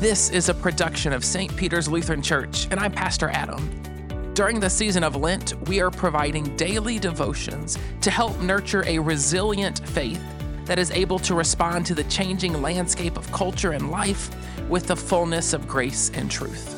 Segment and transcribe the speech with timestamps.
[0.00, 1.54] This is a production of St.
[1.58, 4.32] Peter's Lutheran Church, and I'm Pastor Adam.
[4.32, 9.86] During the season of Lent, we are providing daily devotions to help nurture a resilient
[9.86, 10.22] faith
[10.64, 14.30] that is able to respond to the changing landscape of culture and life
[14.70, 16.74] with the fullness of grace and truth.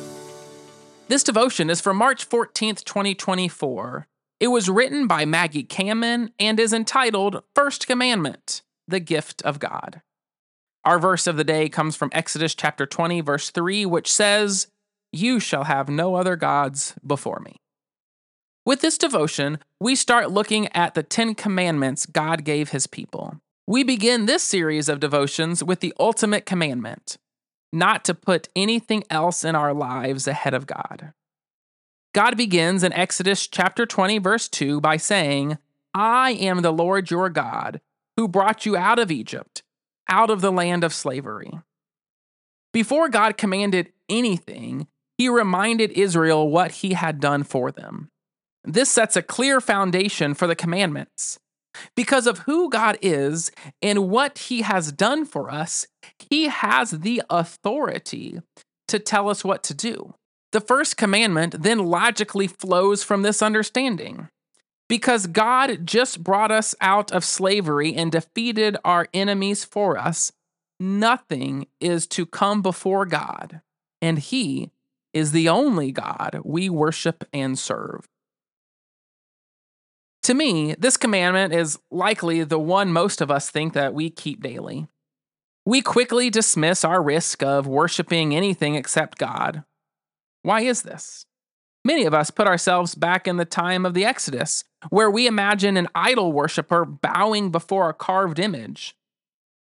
[1.07, 4.05] This devotion is for March 14th, 2024.
[4.41, 10.01] It was written by Maggie Kamman and is entitled First Commandment The Gift of God.
[10.85, 14.67] Our verse of the day comes from Exodus chapter 20, verse 3, which says,
[15.11, 17.55] You shall have no other gods before me.
[18.65, 23.37] With this devotion, we start looking at the Ten Commandments God gave his people.
[23.65, 27.17] We begin this series of devotions with the ultimate commandment
[27.71, 31.11] not to put anything else in our lives ahead of God.
[32.13, 35.57] God begins in Exodus chapter 20, verse 2 by saying,
[35.93, 37.81] I am the Lord your God,
[38.15, 39.63] who brought you out of Egypt
[40.09, 41.51] out of the land of slavery.
[42.71, 48.09] Before God commanded anything, he reminded Israel what he had done for them.
[48.63, 51.39] This sets a clear foundation for the commandments.
[51.95, 55.87] Because of who God is and what he has done for us,
[56.29, 58.39] he has the authority
[58.87, 60.13] to tell us what to do.
[60.51, 64.29] The first commandment then logically flows from this understanding.
[64.89, 70.31] Because God just brought us out of slavery and defeated our enemies for us,
[70.79, 73.61] nothing is to come before God,
[74.01, 74.71] and He
[75.13, 78.07] is the only God we worship and serve.
[80.23, 84.41] To me, this commandment is likely the one most of us think that we keep
[84.41, 84.87] daily.
[85.65, 89.63] We quickly dismiss our risk of worshiping anything except God.
[90.41, 91.25] Why is this?
[91.85, 95.75] Many of us put ourselves back in the time of the Exodus, where we imagine
[95.75, 98.95] an idol worshiper bowing before a carved image.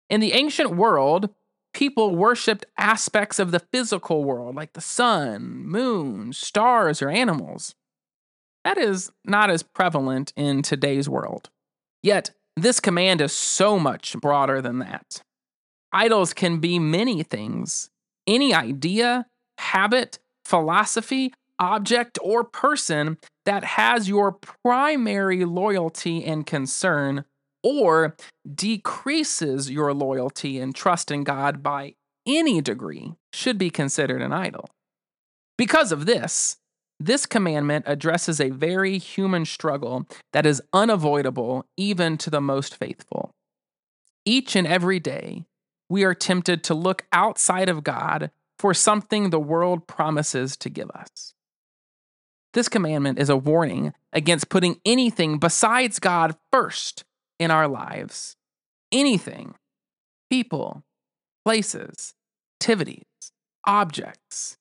[0.09, 1.30] In the ancient world,
[1.73, 7.75] people worshiped aspects of the physical world, like the sun, moon, stars, or animals.
[8.63, 11.50] That is not as prevalent in today's world.
[12.03, 15.23] Yet, this command is so much broader than that.
[15.91, 17.90] Idols can be many things
[18.28, 19.25] any idea,
[19.57, 24.33] habit, philosophy, object, or person that has your
[24.63, 27.23] primary loyalty and concern
[27.63, 28.16] or
[28.53, 31.94] decreases your loyalty and trust in God by
[32.27, 34.67] any degree should be considered an idol.
[35.57, 36.57] Because of this,
[36.99, 43.31] this commandment addresses a very human struggle that is unavoidable even to the most faithful.
[44.25, 45.45] Each and every day,
[45.89, 50.89] we are tempted to look outside of God for something the world promises to give
[50.91, 51.33] us.
[52.53, 57.06] This commandment is a warning against putting anything besides God first
[57.39, 58.35] in our lives.
[58.91, 59.56] Anything,
[60.29, 60.84] people,
[61.45, 62.13] places,
[62.59, 63.06] activities,
[63.66, 64.57] objects,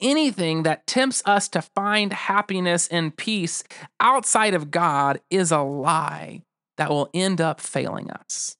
[0.00, 3.62] anything that tempts us to find happiness and peace
[4.00, 6.42] outside of God is a lie
[6.76, 8.56] that will end up failing us.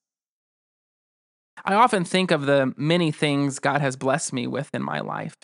[1.65, 5.37] I often think of the many things God has blessed me with in my life,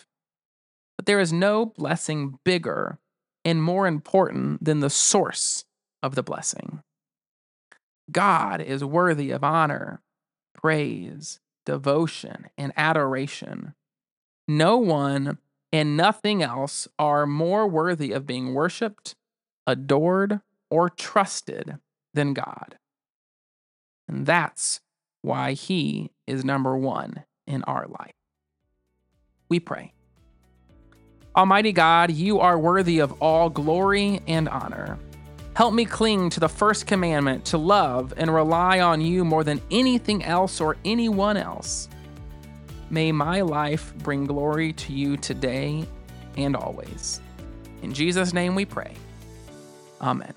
[0.97, 2.99] but there is no blessing bigger
[3.45, 5.63] and more important than the source
[6.01, 6.81] of the blessing.
[8.11, 10.01] God is worthy of honor,
[10.53, 13.75] praise, devotion, and adoration.
[14.47, 15.37] No one
[15.71, 19.15] and nothing else are more worthy of being worshiped,
[19.67, 21.77] adored, or trusted
[22.13, 22.77] than God.
[24.07, 24.81] And that's
[25.21, 28.13] why He is number one in our life.
[29.49, 29.94] We pray.
[31.35, 34.97] Almighty God, you are worthy of all glory and honor.
[35.53, 39.61] Help me cling to the first commandment to love and rely on you more than
[39.69, 41.89] anything else or anyone else.
[42.89, 45.85] May my life bring glory to you today
[46.37, 47.19] and always.
[47.81, 48.93] In Jesus' name we pray.
[50.01, 50.33] Amen.